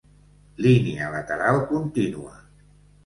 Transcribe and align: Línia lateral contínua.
Línia 0.67 1.11
lateral 1.17 1.61
contínua. 1.73 2.37